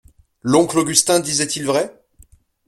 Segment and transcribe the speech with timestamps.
[0.41, 1.93] L'oncle Augustin disait-il vrai?